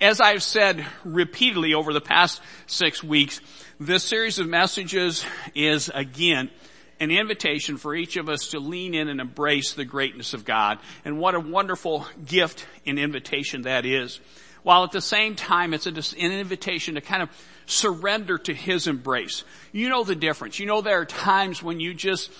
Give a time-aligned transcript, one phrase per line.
[0.00, 3.38] As I've said repeatedly over the past six weeks,
[3.78, 6.50] this series of messages is again
[7.00, 10.78] an invitation for each of us to lean in and embrace the greatness of God.
[11.04, 14.20] And what a wonderful gift and invitation that is.
[14.62, 17.28] While at the same time it's an invitation to kind of
[17.66, 19.44] surrender to His embrace.
[19.70, 20.58] You know the difference.
[20.58, 22.30] You know there are times when you just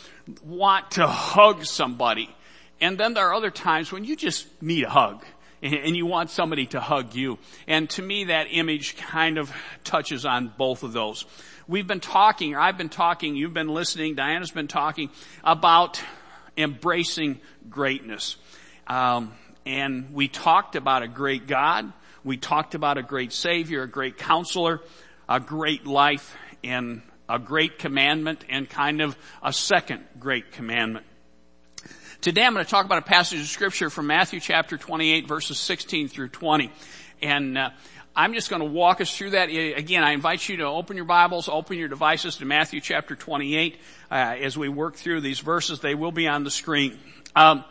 [0.42, 2.34] want to hug somebody.
[2.80, 5.22] And then there are other times when you just need a hug
[5.62, 7.38] and you want somebody to hug you.
[7.66, 9.52] And to me that image kind of
[9.84, 11.26] touches on both of those.
[11.68, 15.10] We've been talking, I've been talking, you've been listening, Diana's been talking
[15.44, 16.02] about
[16.56, 18.36] embracing greatness.
[18.86, 19.32] Um,
[19.64, 21.92] and we talked about a great God.
[22.24, 24.80] We talked about a great Savior, a great counselor,
[25.28, 31.06] a great life, and a great commandment, and kind of a second great commandment.
[32.20, 35.58] Today I'm going to talk about a passage of scripture from Matthew chapter 28 verses
[35.58, 36.70] 16 through 20.
[37.22, 37.70] And uh,
[38.14, 39.46] I'm just going to walk us through that.
[39.46, 43.78] Again, I invite you to open your Bibles, open your devices to Matthew chapter 28
[44.10, 45.80] uh, as we work through these verses.
[45.80, 46.98] They will be on the screen.
[47.34, 47.64] Um,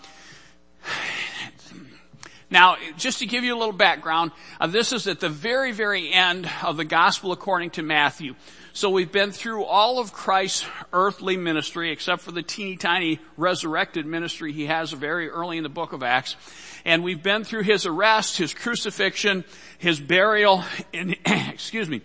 [2.49, 6.11] now, just to give you a little background, uh, this is at the very, very
[6.11, 8.33] end of the gospel according to Matthew.
[8.79, 14.05] So we've been through all of Christ's earthly ministry, except for the teeny tiny resurrected
[14.05, 16.37] ministry he has very early in the book of Acts.
[16.85, 19.43] And we've been through his arrest, his crucifixion,
[19.79, 20.63] his burial,
[20.93, 21.99] and, excuse me,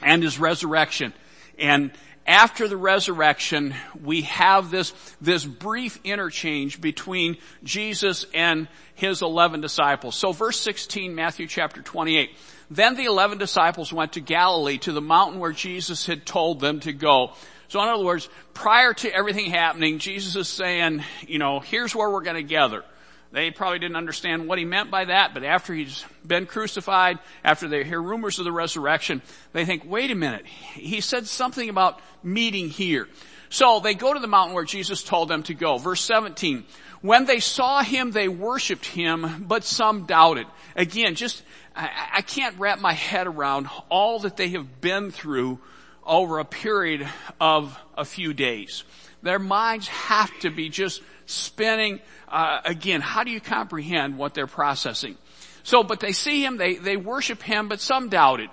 [0.00, 1.12] and his resurrection.
[1.58, 1.90] And
[2.28, 10.14] after the resurrection, we have this, this brief interchange between Jesus and his 11 disciples.
[10.14, 12.30] So verse 16, Matthew chapter 28.
[12.70, 16.80] Then the 11 disciples went to Galilee to the mountain where Jesus had told them
[16.80, 17.32] to go.
[17.68, 22.10] So in other words, prior to everything happening, Jesus is saying, you know, here's where
[22.10, 22.84] we're going to gather.
[23.30, 27.68] They probably didn't understand what he meant by that, but after he's been crucified, after
[27.68, 29.20] they hear rumors of the resurrection,
[29.52, 33.06] they think, wait a minute, he said something about meeting here.
[33.50, 35.76] So they go to the mountain where Jesus told them to go.
[35.78, 36.64] Verse 17,
[37.00, 40.46] when they saw him, they worshiped him, but some doubted.
[40.74, 41.42] Again, just,
[41.76, 45.60] I, I can't wrap my head around all that they have been through
[46.04, 47.06] over a period
[47.40, 48.84] of a few days.
[49.22, 52.00] Their minds have to be just spinning.
[52.28, 55.16] Uh, again, how do you comprehend what they're processing?
[55.62, 58.48] So, but they see him, they, they worship him, but some doubted.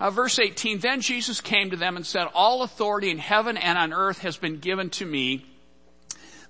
[0.00, 3.78] Uh, verse 18, then Jesus came to them and said, all authority in heaven and
[3.78, 5.46] on earth has been given to me.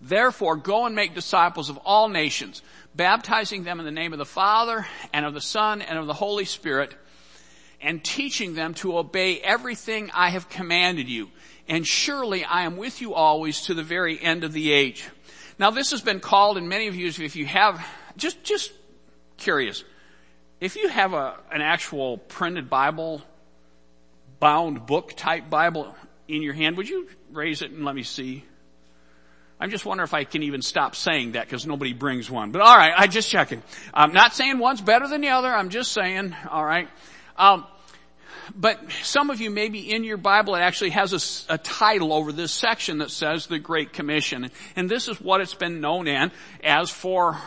[0.01, 2.63] Therefore, go and make disciples of all nations,
[2.95, 6.13] baptizing them in the name of the Father and of the Son and of the
[6.13, 6.95] Holy Spirit,
[7.81, 11.31] and teaching them to obey everything I have commanded you.
[11.69, 15.09] And surely I am with you always to the very end of the age.
[15.59, 17.85] Now this has been called, and many of you, if you have,
[18.17, 18.73] just, just
[19.37, 19.85] curious,
[20.61, 23.23] if you have a, an actual printed Bible,
[24.41, 25.95] bound book type Bible
[26.29, 28.45] in your hand, would you raise it and let me see?
[29.61, 32.51] I'm just wondering if I can even stop saying that because nobody brings one.
[32.51, 33.63] But alright, I just checking.
[33.95, 36.89] I'm not saying one's better than the other, I'm just saying, alright.
[37.37, 37.67] Um,
[38.55, 42.33] but some of you maybe in your Bible it actually has a, a, title over
[42.33, 44.51] this section that says the Great Commission.
[44.77, 46.31] And this is what it's been known in
[46.63, 47.39] as for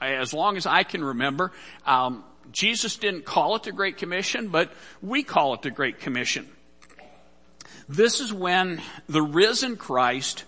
[0.00, 1.52] as long as I can remember.
[1.86, 6.48] Um, Jesus didn't call it the Great Commission, but we call it the Great Commission.
[7.88, 10.44] This is when the risen Christ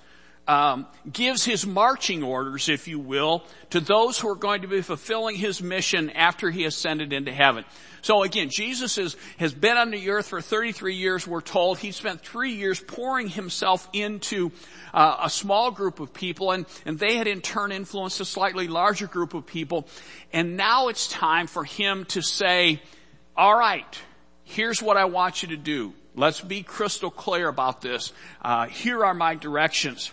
[0.47, 4.83] um, gives his marching orders, if you will, to those who are going to be
[4.83, 7.65] fulfilling his mission after he ascended into heaven.
[8.03, 11.79] So again, Jesus is, has been on the earth for 33 years, we're told.
[11.79, 14.53] He spent three years pouring himself into
[14.93, 18.69] uh, a small group of people and, and they had in turn influenced a slightly
[18.69, 19.89] larger group of people.
[20.35, 22.83] And now it's time for him to say,
[23.35, 23.99] all right,
[24.45, 25.95] here's what I want you to do.
[26.15, 28.13] Let's be crystal clear about this.
[28.43, 30.13] Uh, here are my directions.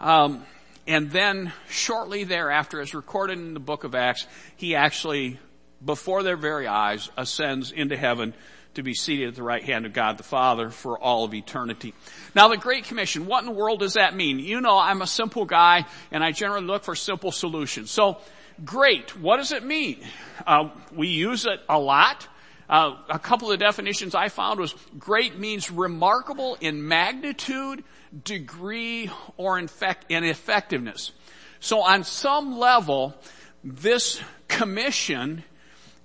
[0.00, 0.44] Um,
[0.86, 5.38] and then shortly thereafter, as recorded in the book of Acts, he actually,
[5.84, 8.34] before their very eyes, ascends into heaven
[8.74, 11.92] to be seated at the right hand of God the Father for all of eternity.
[12.34, 14.38] Now the Great Commission, what in the world does that mean?
[14.38, 17.90] You know I'm a simple guy and I generally look for simple solutions.
[17.90, 18.18] So,
[18.64, 19.98] great, what does it mean?
[20.46, 22.28] Uh, we use it a lot.
[22.68, 27.82] Uh, a couple of definitions I found was great means remarkable in magnitude,
[28.24, 31.12] degree, or in, fact, effectiveness.
[31.60, 33.14] So on some level,
[33.62, 35.44] this commission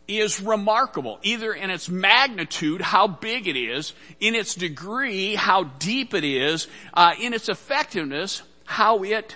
[0.07, 6.13] is remarkable, either in its magnitude, how big it is, in its degree, how deep
[6.13, 9.35] it is, uh, in its effectiveness, how it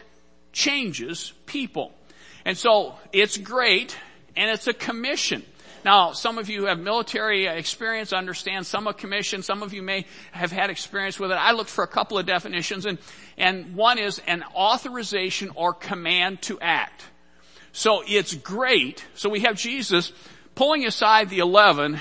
[0.52, 1.92] changes people.
[2.46, 3.98] And so it's great,
[4.36, 5.44] and it's a commission.
[5.86, 10.06] Now, some of you have military experience, understand some of commission, some of you may
[10.32, 11.36] have had experience with it.
[11.36, 12.98] I looked for a couple of definitions and,
[13.38, 17.04] and one is an authorization or command to act.
[17.72, 19.06] So it's great.
[19.14, 20.12] So we have Jesus
[20.56, 22.00] pulling aside the eleven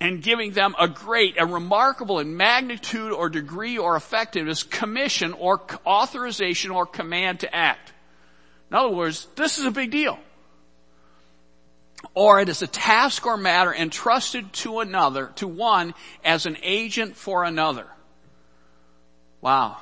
[0.00, 5.60] and giving them a great, a remarkable in magnitude or degree or effectiveness commission or
[5.84, 7.92] authorization or command to act.
[8.70, 10.18] In other words, this is a big deal
[12.14, 17.16] or it is a task or matter entrusted to another, to one as an agent
[17.16, 17.86] for another.
[19.40, 19.78] Wow.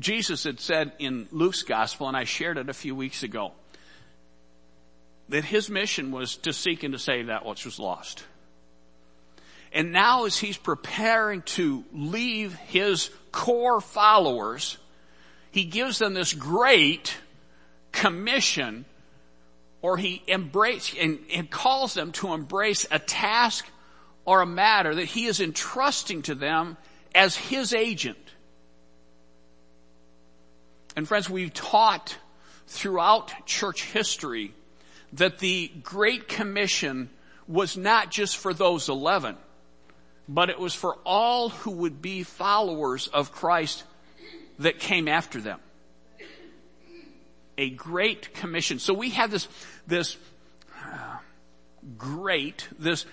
[0.00, 3.52] Jesus had said in Luke's gospel, and I shared it a few weeks ago,
[5.28, 8.24] that his mission was to seek and to save that which was lost.
[9.72, 14.76] And now as he's preparing to leave his core followers,
[15.50, 17.16] he gives them this great
[17.92, 18.84] commission
[19.82, 23.66] or he embrace and, and calls them to embrace a task
[24.24, 26.76] or a matter that he is entrusting to them
[27.14, 28.18] as his agent.
[30.94, 32.16] And friends, we've taught
[32.66, 34.54] throughout church history
[35.14, 37.10] that the Great Commission
[37.48, 39.36] was not just for those 11,
[40.28, 43.84] but it was for all who would be followers of Christ
[44.58, 45.58] that came after them
[47.58, 48.78] a great commission.
[48.78, 49.48] So we have this,
[49.86, 50.16] this
[50.84, 51.16] uh,
[51.96, 53.06] great, this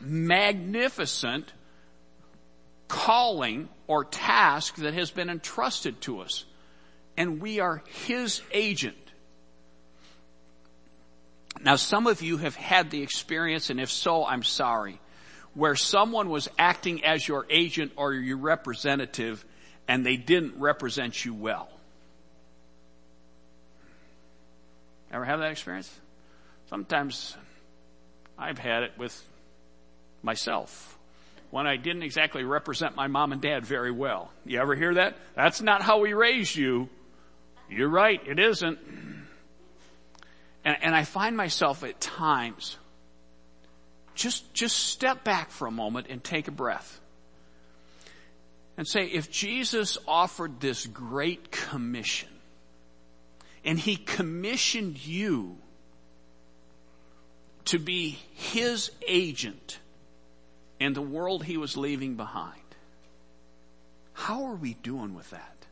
[0.00, 1.52] magnificent
[2.88, 6.44] calling or task that has been entrusted to us.
[7.16, 8.96] And we are His agent.
[11.62, 15.00] Now some of you have had the experience, and if so, I'm sorry,
[15.54, 19.44] where someone was acting as your agent or your representative
[19.88, 21.68] and they didn't represent you well.
[25.10, 25.90] Ever have that experience?
[26.68, 27.36] Sometimes
[28.38, 29.20] I've had it with
[30.22, 30.98] myself
[31.50, 34.30] when I didn't exactly represent my mom and dad very well.
[34.44, 35.16] You ever hear that?
[35.34, 36.88] That's not how we raised you.
[37.68, 38.78] You're right, it isn't.
[40.64, 42.76] And, and I find myself at times
[44.14, 47.00] just, just step back for a moment and take a breath.
[48.76, 52.28] And say, if Jesus offered this great commission,
[53.64, 55.58] and he commissioned you
[57.66, 59.78] to be his agent
[60.78, 62.56] in the world he was leaving behind.
[64.12, 65.66] How are we doing with that?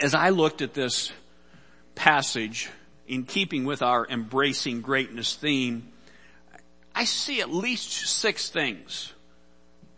[0.00, 1.12] As I looked at this
[1.94, 2.68] passage
[3.06, 5.92] in keeping with our embracing greatness theme,
[6.94, 9.12] I see at least six things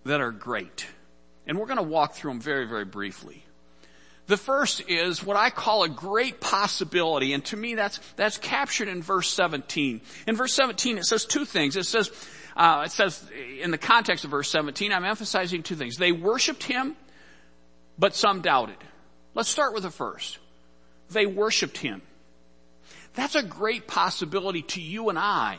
[0.04, 0.86] that are great.
[1.46, 3.44] And we're going to walk through them very, very briefly.
[4.32, 8.88] The first is what I call a great possibility, and to me that's, that's captured
[8.88, 10.00] in verse 17.
[10.26, 11.76] In verse 17 it says two things.
[11.76, 12.10] It says,
[12.56, 13.22] uh, it says,
[13.60, 15.98] in the context of verse 17, I'm emphasizing two things.
[15.98, 16.96] They worshiped him,
[17.98, 18.78] but some doubted.
[19.34, 20.38] Let's start with the first.
[21.10, 22.00] They worshiped him.
[23.12, 25.58] That's a great possibility to you and I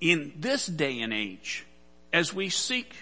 [0.00, 1.66] in this day and age
[2.14, 2.94] as we seek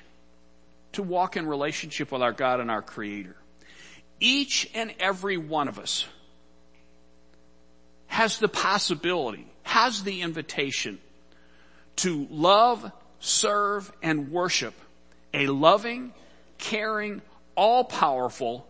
[0.94, 3.36] to walk in relationship with our God and our Creator
[4.20, 6.06] each and every one of us
[8.06, 10.98] has the possibility, has the invitation
[11.96, 12.90] to love,
[13.20, 14.74] serve, and worship
[15.34, 16.12] a loving,
[16.56, 17.20] caring,
[17.54, 18.66] all-powerful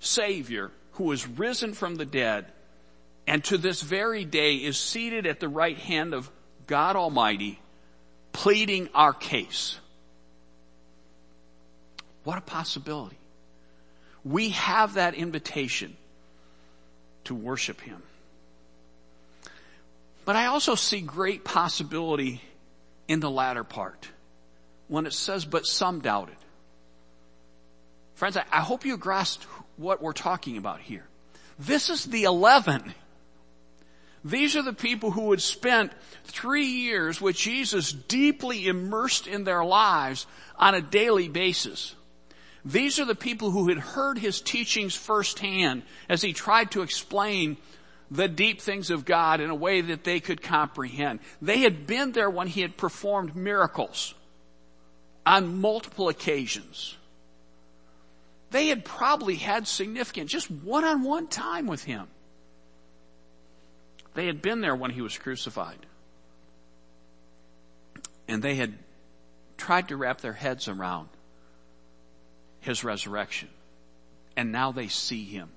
[0.00, 2.46] Savior who is risen from the dead
[3.26, 6.30] and to this very day is seated at the right hand of
[6.66, 7.60] God Almighty
[8.32, 9.78] pleading our case.
[12.24, 13.18] What a possibility
[14.26, 15.96] we have that invitation
[17.24, 18.02] to worship Him.
[20.24, 22.42] But I also see great possibility
[23.06, 24.08] in the latter part
[24.88, 26.36] when it says, but some doubted.
[28.14, 29.44] Friends, I, hope you grasped
[29.76, 31.04] what we're talking about here.
[31.58, 32.94] This is the 11.
[34.24, 35.92] These are the people who had spent
[36.24, 41.94] three years with Jesus deeply immersed in their lives on a daily basis.
[42.66, 47.58] These are the people who had heard his teachings firsthand as he tried to explain
[48.10, 51.20] the deep things of God in a way that they could comprehend.
[51.40, 54.14] They had been there when he had performed miracles
[55.24, 56.96] on multiple occasions.
[58.50, 62.08] They had probably had significant, just one-on-one time with him.
[64.14, 65.86] They had been there when he was crucified.
[68.26, 68.74] And they had
[69.56, 71.08] tried to wrap their heads around
[72.66, 73.48] his resurrection.
[74.36, 75.48] And now they see him.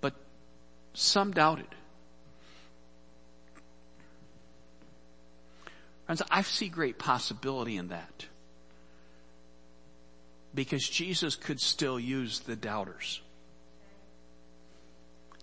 [0.00, 0.14] But
[0.92, 1.66] some doubted.
[6.04, 8.26] Friends, I see great possibility in that.
[10.54, 13.22] Because Jesus could still use the doubters.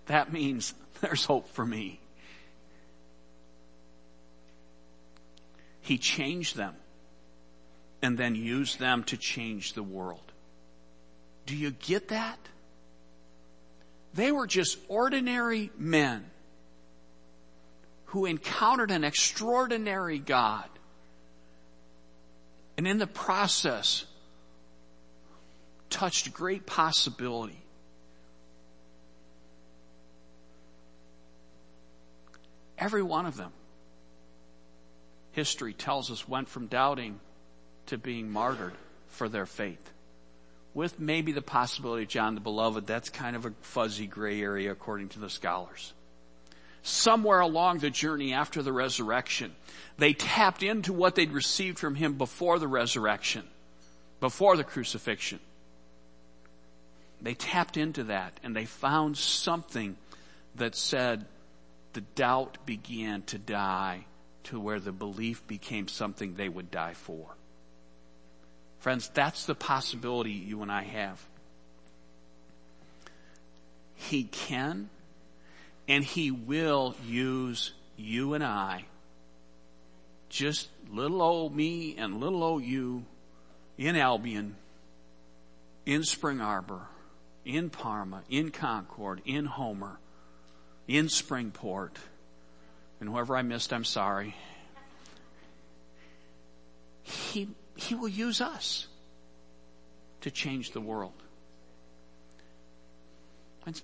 [0.05, 1.99] That means there's hope for me.
[5.81, 6.75] He changed them
[8.03, 10.33] and then use them to change the world.
[11.45, 12.37] Do you get that?
[14.13, 16.25] They were just ordinary men
[18.07, 20.67] who encountered an extraordinary God.
[22.77, 24.05] And in the process,
[25.89, 27.63] touched great possibility.
[32.77, 33.53] Every one of them,
[35.31, 37.21] history tells us, went from doubting
[37.87, 38.73] to being martyred
[39.07, 39.91] for their faith.
[40.73, 44.71] With maybe the possibility of John the Beloved, that's kind of a fuzzy gray area
[44.71, 45.93] according to the scholars
[46.83, 49.55] somewhere along the journey after the resurrection,
[49.97, 53.43] they tapped into what they'd received from him before the resurrection,
[54.19, 55.39] before the crucifixion.
[57.21, 59.95] They tapped into that and they found something
[60.55, 61.25] that said
[61.93, 64.05] the doubt began to die
[64.43, 67.27] to where the belief became something they would die for.
[68.83, 71.25] Friends, that's the possibility you and I have.
[73.95, 74.89] He can
[75.87, 78.83] and He will use you and I,
[80.27, 83.05] just little old me and little old you
[83.77, 84.57] in Albion,
[85.85, 86.81] in Spring Arbor,
[87.45, 89.97] in Parma, in Concord, in Homer,
[90.89, 91.91] in Springport,
[92.99, 94.35] and whoever I missed, I'm sorry.
[97.03, 98.87] He, he will use us
[100.21, 101.13] to change the world.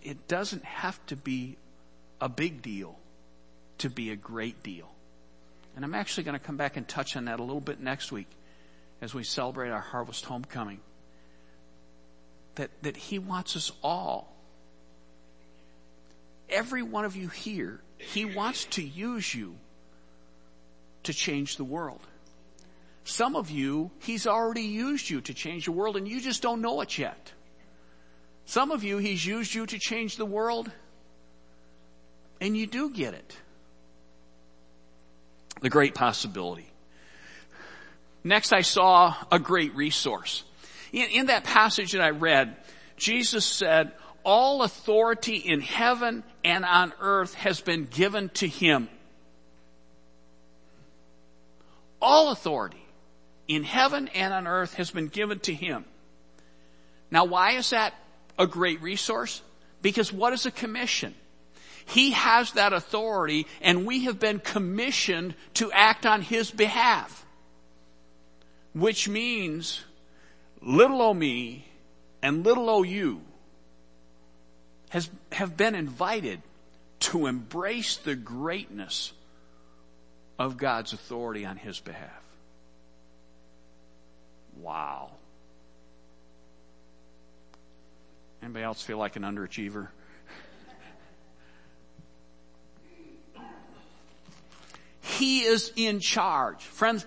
[0.04, 1.58] It doesn't have to be
[2.20, 2.98] a big deal
[3.80, 4.90] to be a great deal.
[5.76, 8.12] And I'm actually going to come back and touch on that a little bit next
[8.12, 8.28] week
[9.02, 10.80] as we celebrate our harvest homecoming.
[12.56, 14.36] That, that he wants us all,
[16.50, 19.56] every one of you here, he wants to use you
[21.04, 22.02] to change the world.
[23.10, 26.62] Some of you, he's already used you to change the world and you just don't
[26.62, 27.34] know it yet.
[28.46, 30.72] Some of you, he's used you to change the world
[32.40, 33.36] and you do get it.
[35.60, 36.70] The great possibility.
[38.24, 40.44] Next, I saw a great resource.
[40.94, 42.58] In, in that passage that I read,
[42.96, 43.92] Jesus said,
[44.24, 48.88] all authority in heaven and on earth has been given to him.
[52.00, 52.86] All authority
[53.50, 55.84] in heaven and on earth has been given to him.
[57.12, 57.94] Now why is that
[58.38, 59.42] a great resource?
[59.82, 61.16] Because what is a commission?
[61.86, 67.26] He has that authority and we have been commissioned to act on His behalf.
[68.74, 69.84] Which means
[70.62, 71.66] little o me
[72.22, 73.22] and little o you
[74.90, 76.44] has, have been invited
[77.00, 79.12] to embrace the greatness
[80.38, 82.19] of God's authority on His behalf.
[84.62, 85.12] Wow.
[88.42, 89.90] Anybody else feel like an underachiever?
[95.02, 96.64] He is in charge.
[96.64, 97.06] Friends,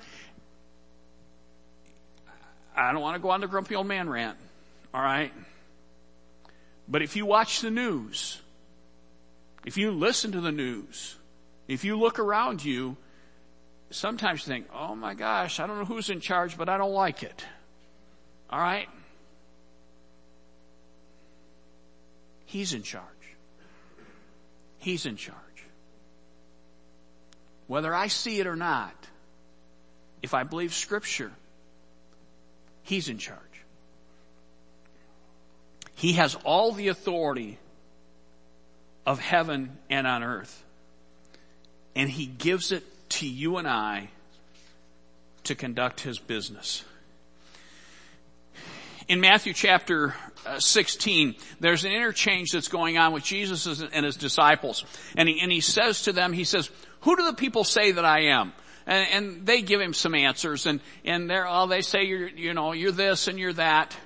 [2.76, 4.36] I don't want to go on the grumpy old man rant,
[4.94, 5.32] alright?
[6.88, 8.40] But if you watch the news,
[9.64, 11.16] if you listen to the news,
[11.68, 12.96] if you look around you,
[13.92, 16.92] sometimes you think, oh my gosh, I don't know who's in charge, but I don't
[16.92, 17.44] like it.
[18.52, 18.88] Alright?
[22.46, 23.06] He's in charge.
[24.78, 25.38] He's in charge.
[27.66, 28.94] Whether I see it or not,
[30.22, 31.32] if I believe scripture,
[32.82, 33.38] He's in charge.
[35.94, 37.58] He has all the authority
[39.06, 40.64] of heaven and on earth.
[41.94, 44.10] And He gives it to you and I
[45.44, 46.84] to conduct His business.
[49.08, 50.14] In Matthew chapter
[50.46, 54.84] uh, 16, there's an interchange that's going on with Jesus and His disciples.
[55.16, 56.70] And he, and he says to them, He says,
[57.02, 58.52] who do the people say that I am?
[58.86, 62.54] And, and they give him some answers and, and they're, oh, they say you're, you
[62.54, 63.96] know, you're this and you're that.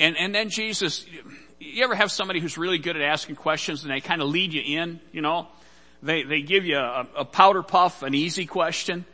[0.00, 1.04] And, and then Jesus,
[1.58, 4.52] you ever have somebody who's really good at asking questions and they kind of lead
[4.52, 5.48] you in, you know?
[6.02, 9.04] They, they give you a, a powder puff, an easy question.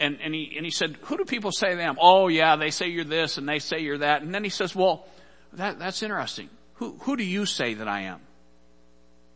[0.00, 1.96] And, and he, and he said, who do people say I am?
[2.00, 4.22] Oh yeah, they say you're this and they say you're that.
[4.22, 5.06] And then he says, well,
[5.54, 6.48] that, that's interesting.
[6.74, 8.20] Who, who do you say that I am?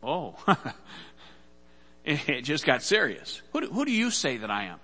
[0.02, 0.34] oh,
[2.04, 3.40] it just got serious.
[3.52, 4.80] Who do, who do you say that I am?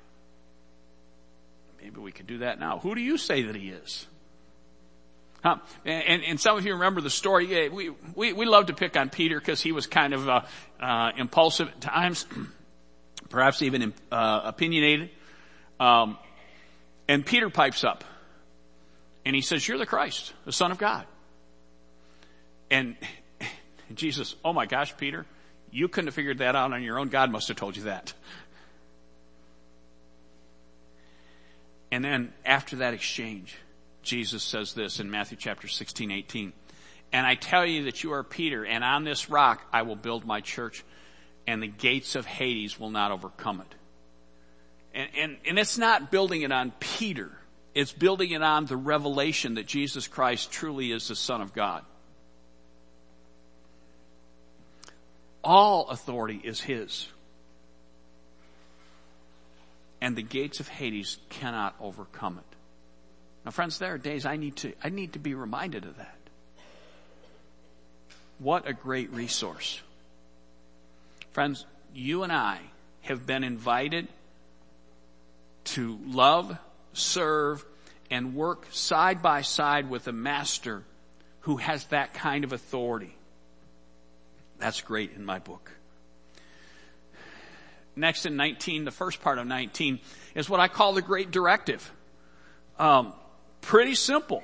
[1.83, 2.79] Maybe we could do that now.
[2.79, 4.07] Who do you say that he is?
[5.43, 5.59] Huh?
[5.85, 7.69] And, and, some of you remember the story.
[7.69, 10.41] We, we, we love to pick on Peter because he was kind of uh,
[10.81, 12.27] uh, impulsive at times,
[13.31, 15.11] perhaps even uh, opinionated.
[15.79, 16.19] Um,
[17.07, 18.03] and Peter pipes up
[19.25, 21.07] and he says, You're the Christ, the Son of God.
[22.71, 22.97] And
[23.95, 25.25] Jesus, oh my gosh, Peter,
[25.71, 27.09] you couldn't have figured that out on your own.
[27.09, 28.13] God must have told you that.
[31.93, 33.57] And then after that exchange,
[34.09, 36.53] Jesus says this in Matthew chapter 16, 18.
[37.13, 40.25] And I tell you that you are Peter, and on this rock I will build
[40.25, 40.83] my church,
[41.47, 43.75] and the gates of Hades will not overcome it.
[44.95, 47.31] And, and, and it's not building it on Peter.
[47.75, 51.85] It's building it on the revelation that Jesus Christ truly is the Son of God.
[55.45, 57.09] All authority is His.
[60.01, 62.48] And the gates of Hades cannot overcome it.
[63.49, 66.19] Now friends, there are days I need to, I need to be reminded of that.
[68.39, 69.81] What a great resource.
[71.31, 71.65] Friends,
[71.95, 72.59] you and I
[73.01, 74.07] have been invited
[75.65, 76.59] to love,
[76.93, 77.65] serve,
[78.11, 80.83] and work side by side with a master
[81.41, 83.17] who has that kind of authority.
[84.59, 85.73] That's great in my book.
[87.97, 90.01] Next in 19, the first part of 19
[90.35, 91.91] is what I call the great directive.
[92.79, 93.15] Um,
[93.61, 94.43] Pretty simple.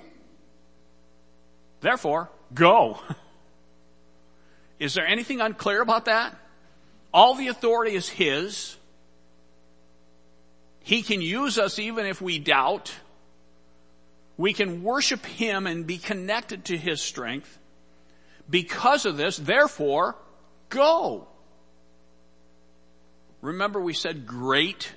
[1.80, 2.98] Therefore, go.
[4.78, 6.36] Is there anything unclear about that?
[7.12, 8.76] All the authority is His.
[10.80, 12.92] He can use us even if we doubt.
[14.36, 17.58] We can worship Him and be connected to His strength.
[18.50, 20.16] Because of this, therefore,
[20.68, 21.28] go.
[23.40, 24.92] Remember we said great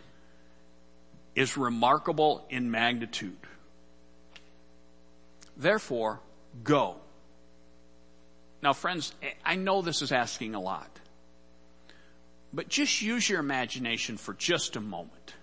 [1.35, 3.37] is remarkable in magnitude.
[5.57, 6.22] Therefore,
[6.63, 6.98] go.
[8.61, 10.89] Now friends, I know this is asking a lot.
[12.53, 15.33] But just use your imagination for just a moment.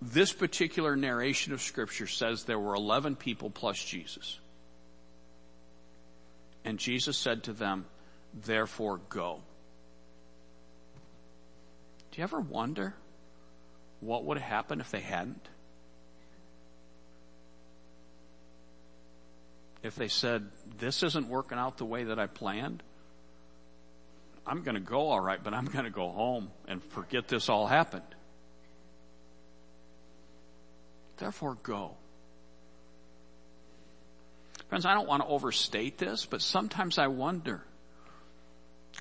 [0.00, 4.38] This particular narration of scripture says there were 11 people plus Jesus.
[6.64, 7.86] And Jesus said to them,
[8.34, 9.40] therefore go.
[12.10, 12.94] Do you ever wonder
[14.00, 15.48] what would have happened if they hadn't?
[19.82, 22.82] If they said, this isn't working out the way that I planned,
[24.46, 27.48] I'm going to go all right, but I'm going to go home and forget this
[27.48, 28.02] all happened.
[31.18, 31.96] Therefore, go.
[34.68, 37.62] Friends, I don't want to overstate this, but sometimes I wonder.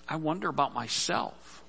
[0.07, 1.63] I wonder about myself.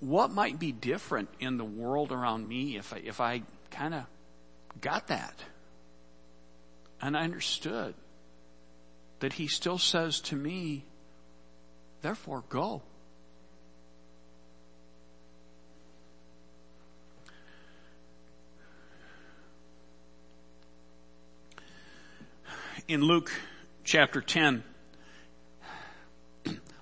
[0.00, 4.04] What might be different in the world around me if I, if I kind of
[4.80, 5.34] got that?
[7.02, 7.94] And I understood
[9.18, 10.84] that he still says to me,
[12.00, 12.82] therefore go.
[22.86, 23.32] In Luke
[23.84, 24.62] chapter 10,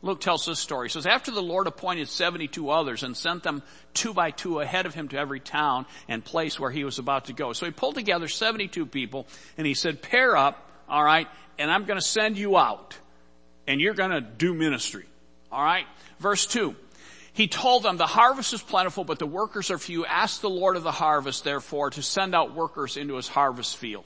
[0.03, 0.89] Luke tells this story.
[0.89, 4.87] He says, after the Lord appointed 72 others and sent them two by two ahead
[4.87, 7.53] of him to every town and place where he was about to go.
[7.53, 9.27] So he pulled together 72 people
[9.59, 12.97] and he said, pair up, alright, and I'm gonna send you out.
[13.67, 15.05] And you're gonna do ministry.
[15.53, 15.87] Alright?
[16.19, 16.75] Verse 2.
[17.33, 20.05] He told them, the harvest is plentiful, but the workers are few.
[20.05, 24.05] Ask the Lord of the harvest, therefore, to send out workers into his harvest field.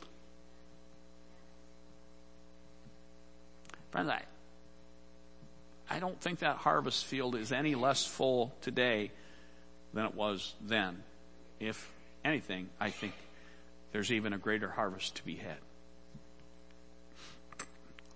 [3.90, 4.22] Friends, I,
[5.88, 9.10] I don't think that harvest field is any less full today
[9.92, 11.02] than it was then.
[11.60, 11.92] If
[12.24, 13.14] anything, I think
[13.92, 15.58] there's even a greater harvest to be had.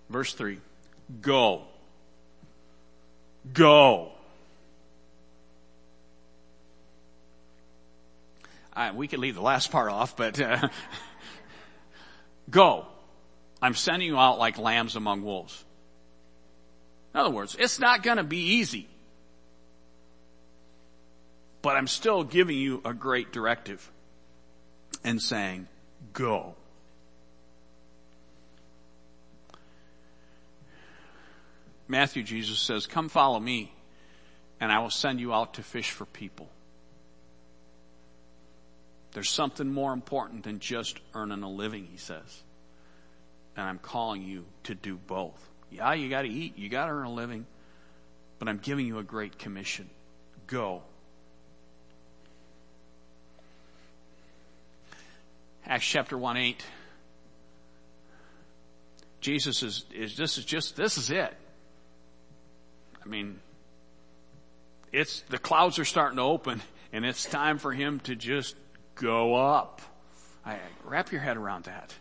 [0.08, 0.58] Verse 3.
[1.20, 1.62] Go.
[3.52, 4.12] Go.
[8.94, 10.68] We could leave the last part off, but uh,
[12.50, 12.86] go.
[13.60, 15.64] I'm sending you out like lambs among wolves.
[17.18, 18.86] In other words, it's not going to be easy.
[21.62, 23.90] But I'm still giving you a great directive
[25.02, 25.66] and saying,
[26.12, 26.54] go.
[31.88, 33.72] Matthew, Jesus says, come follow me
[34.60, 36.48] and I will send you out to fish for people.
[39.10, 42.44] There's something more important than just earning a living, he says.
[43.56, 45.44] and I'm calling you to do both.
[45.70, 47.46] Yeah, you gotta eat, you gotta earn a living,
[48.38, 49.88] but I'm giving you a great commission.
[50.46, 50.82] Go.
[55.66, 56.64] Acts chapter 1 8.
[59.20, 61.34] Jesus is, is, this is just, this is it.
[63.04, 63.40] I mean,
[64.92, 68.54] it's, the clouds are starting to open and it's time for him to just
[68.94, 69.82] go up.
[70.46, 71.94] I, wrap your head around that.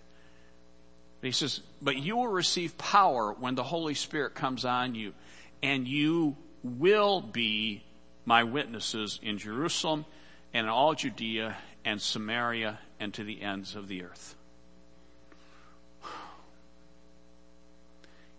[1.27, 5.13] He says, but you will receive power when the Holy Spirit comes on you
[5.61, 7.83] and you will be
[8.23, 10.05] my witnesses in Jerusalem
[10.53, 14.35] and in all Judea and Samaria and to the ends of the earth.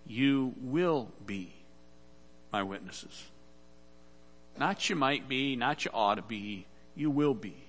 [0.07, 1.53] You will be
[2.51, 3.27] my witnesses.
[4.59, 6.65] Not you might be, not you ought to be,
[6.97, 7.68] you will be.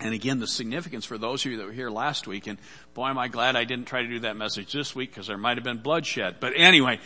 [0.00, 2.58] And again, the significance for those of you that were here last week, and
[2.94, 5.38] boy am I glad I didn't try to do that message this week because there
[5.38, 6.36] might have been bloodshed.
[6.40, 6.98] But anyway,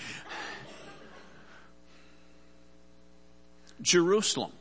[3.83, 4.53] Jerusalem,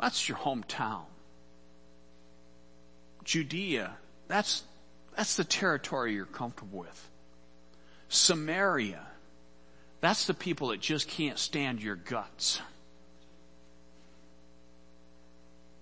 [0.00, 1.04] that's your hometown.
[3.22, 3.96] Judea,
[4.28, 4.64] that's,
[5.16, 7.08] that's the territory you're comfortable with.
[8.08, 9.06] Samaria,
[10.00, 12.60] that's the people that just can't stand your guts.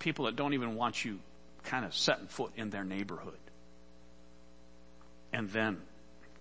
[0.02, 1.20] People that don't even want you
[1.62, 3.38] kind of setting foot in their neighborhood.
[5.32, 5.76] And then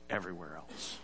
[0.10, 0.98] everywhere else.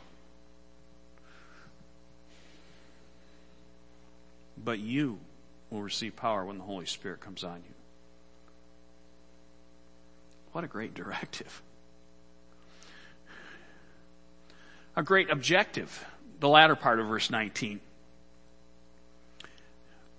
[4.57, 5.19] But you
[5.69, 7.73] will receive power when the Holy Spirit comes on you.
[10.51, 11.61] What a great directive.
[14.95, 16.03] A great objective
[16.39, 17.79] the latter part of verse 19.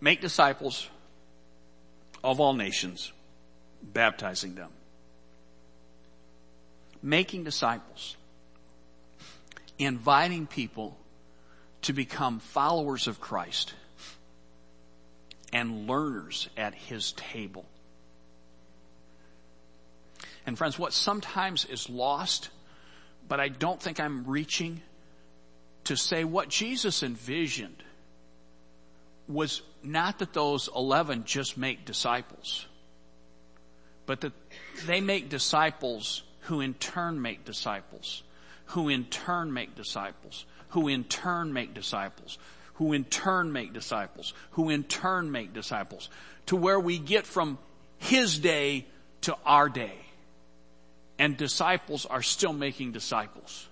[0.01, 0.89] Make disciples
[2.23, 3.13] of all nations,
[3.83, 4.71] baptizing them.
[7.03, 8.17] Making disciples.
[9.79, 10.97] Inviting people
[11.83, 13.75] to become followers of Christ
[15.53, 17.65] and learners at His table.
[20.45, 22.49] And friends, what sometimes is lost,
[23.29, 24.83] but I don't think I'm reaching
[25.85, 27.83] to say what Jesus envisioned
[29.29, 32.67] was not that those 11 just make disciples,
[34.07, 34.33] but that
[34.87, 38.23] they make disciples who in turn make disciples,
[38.67, 42.39] who in turn make disciples, who in turn make disciples,
[42.75, 46.09] who in turn make disciples, who in turn make disciples,
[46.47, 47.59] to where we get from
[47.99, 48.87] his day
[49.23, 49.99] to our day.
[51.19, 53.69] And disciples are still making disciples.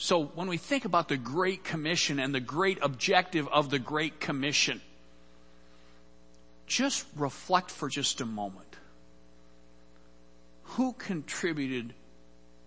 [0.00, 4.18] So when we think about the Great Commission and the great objective of the Great
[4.18, 4.80] Commission,
[6.66, 8.76] just reflect for just a moment.
[10.62, 11.92] Who contributed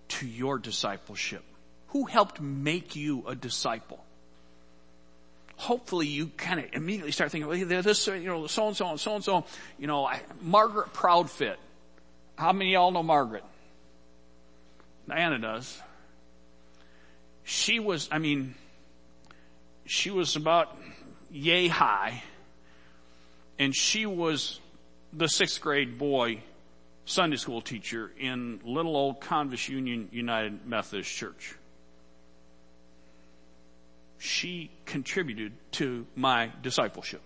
[0.10, 1.44] to your discipleship?
[1.88, 4.06] Who helped make you a disciple?
[5.56, 9.00] Hopefully you kind of immediately start thinking, well, this, you know, so and so and
[9.00, 9.46] so and so,
[9.80, 11.56] you know, I, Margaret Proudfit.
[12.36, 13.44] How many of y'all know Margaret?
[15.08, 15.82] Diana does
[17.44, 18.56] she was, I mean,
[19.86, 20.76] she was about
[21.32, 22.24] yay high
[23.60, 24.60] and she was
[25.12, 26.42] the sixth grade boy
[27.06, 31.56] Sunday school teacher in little old Convis Union United Methodist Church.
[34.20, 37.22] She contributed to my discipleship.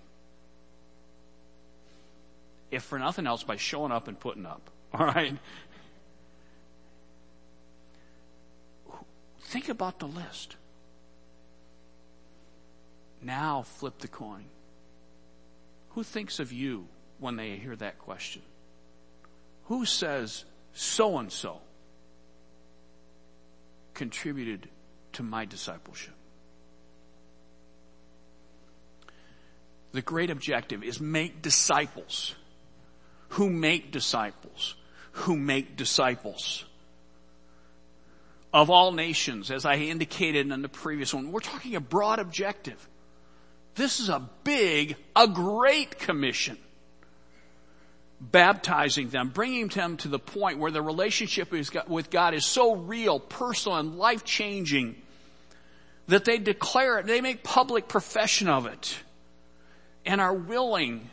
[2.72, 4.70] If for nothing else, by showing up and putting up.
[4.94, 5.06] All
[9.48, 10.58] Think about the list.
[13.22, 14.44] Now flip the coin.
[15.92, 18.42] Who thinks of you when they hear that question?
[19.66, 21.62] Who says so and so
[23.94, 24.68] contributed
[25.14, 26.14] to my discipleship?
[29.94, 32.36] The great objective is make disciples
[33.30, 34.76] who make disciples
[35.12, 36.66] who make disciples
[38.54, 41.32] of all nations, as I indicated in the previous one.
[41.32, 42.88] We're talking a broad objective.
[43.76, 46.58] This is a big, a great commission.
[48.20, 51.52] Baptizing them, bringing them to the point where the relationship
[51.88, 54.96] with God is so real, personal, and life changing
[56.08, 58.98] that they declare it, they make public profession of it,
[60.06, 61.10] and are willing,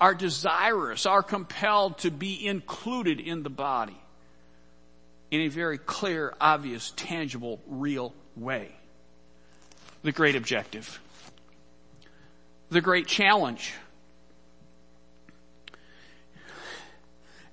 [0.00, 3.96] are desirous, are compelled to be included in the body
[5.34, 8.70] in a very clear, obvious, tangible, real way.
[10.02, 11.00] The great objective.
[12.70, 13.74] The great challenge.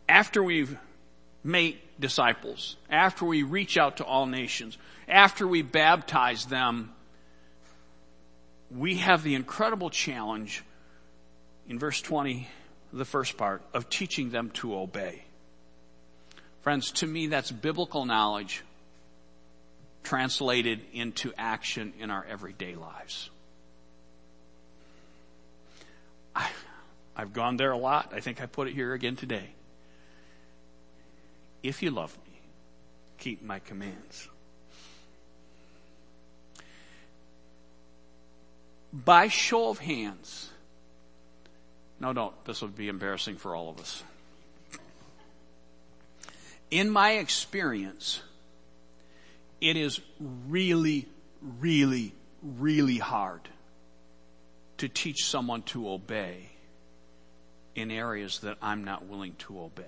[0.07, 0.77] After we've
[1.43, 6.91] made disciples, after we reach out to all nations, after we baptize them,
[8.69, 10.63] we have the incredible challenge
[11.67, 12.47] in verse 20,
[12.93, 15.23] the first part, of teaching them to obey.
[16.61, 18.63] Friends, to me that's biblical knowledge
[20.03, 23.29] translated into action in our everyday lives.
[26.35, 26.49] I,
[27.15, 28.13] I've gone there a lot.
[28.13, 29.49] I think I put it here again today.
[31.63, 32.39] If you love me,
[33.17, 34.27] keep my commands.
[38.93, 40.49] By show of hands,
[41.99, 42.33] no, don't.
[42.45, 44.03] This would be embarrassing for all of us.
[46.71, 48.21] In my experience,
[49.59, 49.99] it is
[50.47, 51.07] really,
[51.59, 53.41] really, really hard
[54.77, 56.49] to teach someone to obey
[57.75, 59.83] in areas that I'm not willing to obey.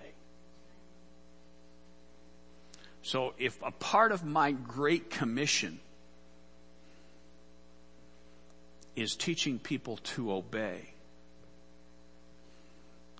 [3.01, 5.79] So if a part of my great commission
[8.95, 10.89] is teaching people to obey,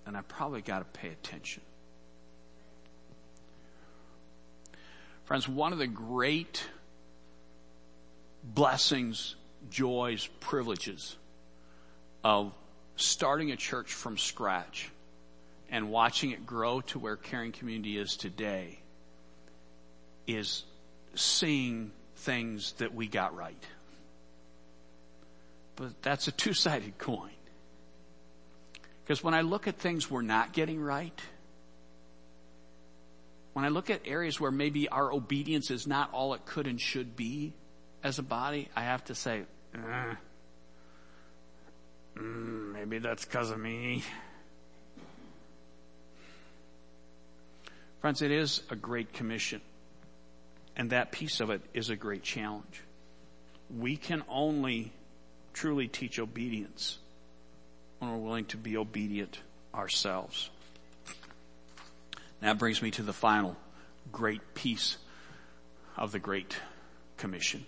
[0.06, 1.64] then I probably got to pay attention.
[5.26, 6.66] Friends, one of the great
[8.44, 9.36] blessings,
[9.70, 11.16] joys, privileges
[12.24, 12.54] of
[12.96, 14.90] starting a church from scratch
[15.70, 18.80] and watching it grow to where Caring Community is today
[20.28, 20.64] is
[21.16, 23.66] seeing things that we got right.
[25.76, 27.32] But that's a two-sided coin.
[29.04, 31.20] Because when I look at things we're not getting right,
[33.54, 36.82] when I look at areas where maybe our obedience is not all it could and
[36.82, 37.54] should be
[38.04, 39.44] as a body, I have to say,
[39.76, 40.16] eh,
[42.20, 44.04] maybe that's because of me.
[48.02, 49.62] Friends, it is a great commission.
[50.76, 52.82] And that piece of it is a great challenge.
[53.70, 54.92] We can only
[55.54, 56.98] truly teach obedience
[58.00, 59.40] when we're willing to be obedient
[59.74, 60.50] ourselves.
[62.44, 63.56] That brings me to the final
[64.12, 64.98] great piece
[65.96, 66.58] of the Great
[67.16, 67.66] Commission.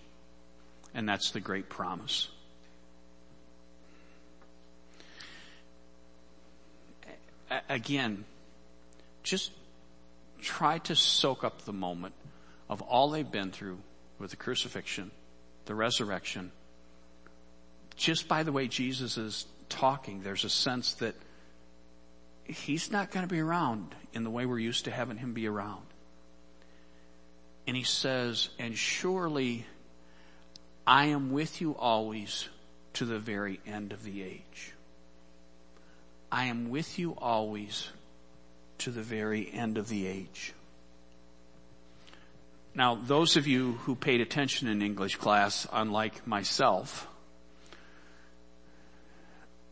[0.92, 2.28] And that's the great promise.
[7.70, 8.26] Again,
[9.22, 9.50] just
[10.42, 12.14] try to soak up the moment
[12.68, 13.78] of all they've been through
[14.18, 15.10] with the crucifixion,
[15.64, 16.52] the resurrection.
[17.96, 21.14] Just by the way Jesus is talking, there's a sense that
[22.46, 25.46] he's not going to be around in the way we're used to having him be
[25.46, 25.86] around.
[27.66, 29.66] And he says, and surely
[30.86, 32.48] I am with you always
[32.94, 34.72] to the very end of the age.
[36.30, 37.88] I am with you always
[38.78, 40.52] to the very end of the age.
[42.74, 47.08] Now, those of you who paid attention in English class, unlike myself,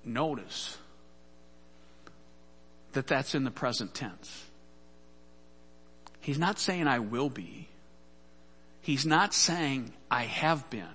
[0.05, 0.79] notice
[2.95, 4.45] that that's in the present tense.
[6.21, 7.69] He's not saying I will be.
[8.81, 10.87] He's not saying I have been.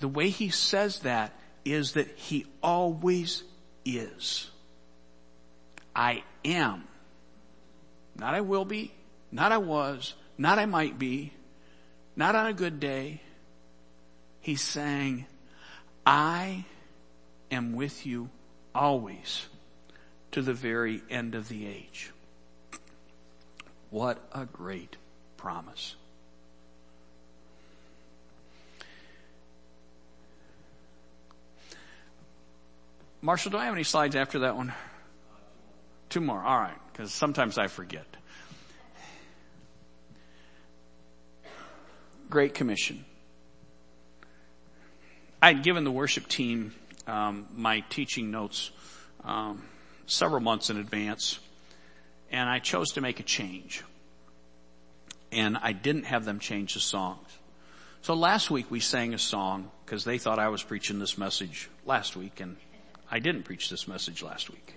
[0.00, 1.32] The way he says that
[1.64, 3.42] is that he always
[3.84, 4.50] is.
[5.94, 6.84] I am.
[8.18, 8.92] Not I will be,
[9.32, 11.32] not I was, not I might be,
[12.14, 13.20] not on a good day.
[14.40, 15.26] He's saying,
[16.04, 16.64] I
[17.50, 18.30] am with you
[18.74, 19.46] always
[20.36, 22.10] to the very end of the age.
[23.88, 24.98] What a great
[25.38, 25.96] promise.
[33.22, 34.74] Marshall, do I have any slides after that one?
[36.10, 36.42] Two more.
[36.42, 36.76] All right.
[36.92, 38.04] Because sometimes I forget.
[42.28, 43.06] Great Commission.
[45.40, 46.74] I'd given the worship team
[47.06, 48.70] um, my teaching notes
[49.24, 49.62] um,
[50.06, 51.38] several months in advance,
[52.30, 53.82] and I chose to make a change.
[55.32, 57.28] And I didn't have them change the songs.
[58.02, 61.68] So last week we sang a song because they thought I was preaching this message
[61.84, 62.56] last week, and
[63.10, 64.74] I didn't preach this message last week.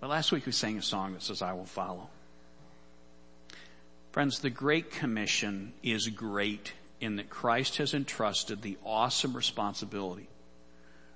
[0.00, 2.08] But last week we sang a song that says, I will follow.
[4.12, 10.28] Friends, the Great Commission is great in that Christ has entrusted the awesome responsibility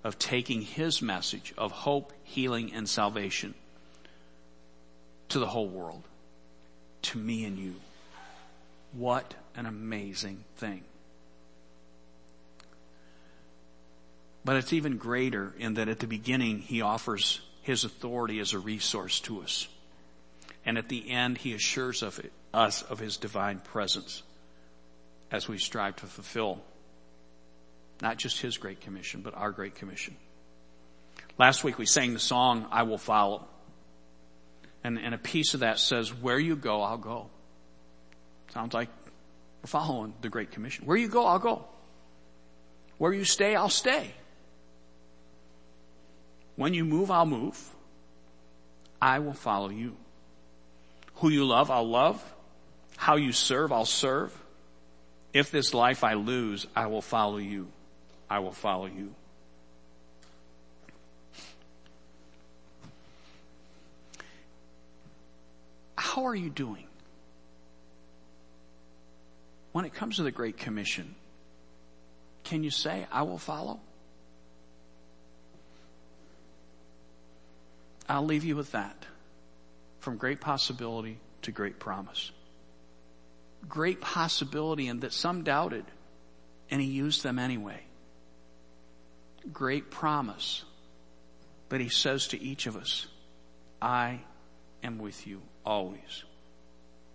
[0.04, 3.54] of taking His message of hope, healing, and salvation
[5.28, 6.02] to the whole world,
[7.02, 7.74] to me and you.
[8.92, 10.82] What an amazing thing.
[14.44, 18.58] But it's even greater in that at the beginning he offers his authority as a
[18.58, 19.68] resource to us.
[20.66, 24.22] And at the end he assures of it, us of his divine presence
[25.32, 26.60] as we strive to fulfill
[28.00, 30.14] not just his great commission, but our great commission.
[31.38, 33.48] Last week we sang the song, I will follow.
[34.84, 37.30] And, and a piece of that says, where you go, I'll go.
[38.52, 38.90] Sounds like
[39.62, 40.84] we're following the Great Commission.
[40.84, 41.64] Where you go, I'll go.
[42.98, 44.10] Where you stay, I'll stay.
[46.56, 47.58] When you move, I'll move.
[49.00, 49.96] I will follow you.
[51.16, 52.22] Who you love, I'll love.
[52.96, 54.36] How you serve, I'll serve.
[55.32, 57.68] If this life I lose, I will follow you.
[58.28, 59.14] I will follow you.
[65.96, 66.86] How are you doing?
[69.72, 71.14] When it comes to the Great Commission,
[72.44, 73.80] can you say, I will follow?
[78.08, 79.06] I'll leave you with that.
[80.00, 82.30] From great possibility to great promise.
[83.68, 85.84] Great possibility and that some doubted
[86.72, 87.80] and he used them anyway.
[89.52, 90.64] Great promise.
[91.68, 93.06] But he says to each of us,
[93.80, 94.20] I
[94.82, 96.24] am with you always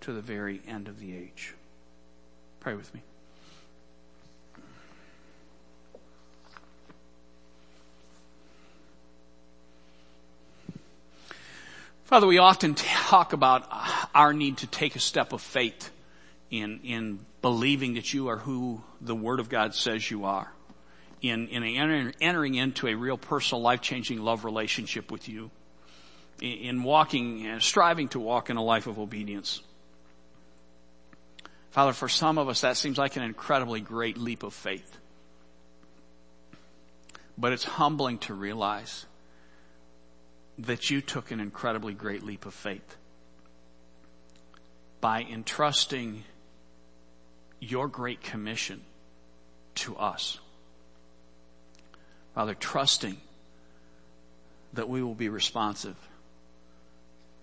[0.02, 1.56] to the very end of the age.
[2.60, 3.02] Pray with me.
[12.06, 13.68] Father, we often talk about
[14.14, 15.90] our need to take a step of faith
[16.50, 20.52] in, in believing that you are who the Word of God says you are.
[21.22, 25.50] In, in enter, entering into a real personal life-changing love relationship with you.
[26.42, 29.62] In, in walking and striving to walk in a life of obedience.
[31.72, 34.98] Father, for some of us that seems like an incredibly great leap of faith.
[37.38, 39.06] But it's humbling to realize
[40.58, 42.96] that you took an incredibly great leap of faith
[45.02, 46.24] by entrusting
[47.60, 48.82] your great commission
[49.76, 50.40] to us.
[52.36, 53.18] Father, trusting
[54.74, 55.96] that we will be responsive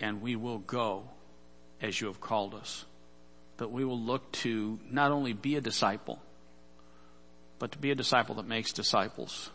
[0.00, 1.04] and we will go
[1.80, 2.84] as you have called us.
[3.58, 6.20] That we will look to not only be a disciple,
[7.58, 9.50] but to be a disciple that makes disciples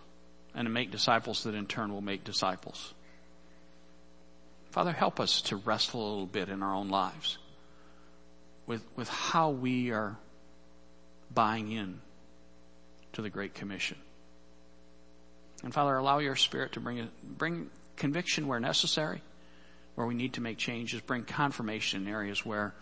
[0.56, 2.94] and to make disciples that in turn will make disciples.
[4.72, 7.38] Father, help us to wrestle a little bit in our own lives
[8.66, 10.18] with, with how we are
[11.34, 12.02] buying in
[13.14, 13.98] to the Great Commission.
[15.64, 19.22] And Father, allow your Spirit to bring, bring conviction where necessary,
[19.96, 22.74] where we need to make changes, bring confirmation in areas where,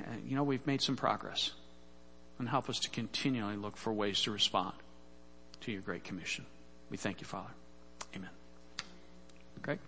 [0.00, 1.52] uh, you know, we've made some progress.
[2.38, 4.74] And help us to continually look for ways to respond
[5.62, 6.46] to your Great Commission.
[6.88, 7.50] We thank you, Father.
[8.14, 8.30] Amen.
[9.62, 9.80] Great.